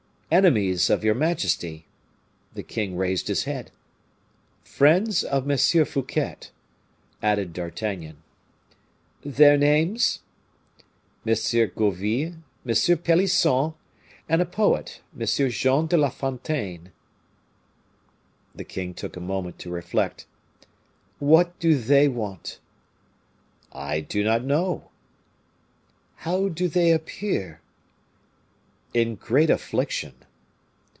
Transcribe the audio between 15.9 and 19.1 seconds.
la Fontaine." The king